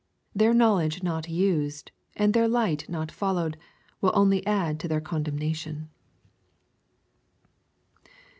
[0.33, 3.55] Their knowledge not used, and their light not followed,
[4.01, 5.89] will only add to their condemnation.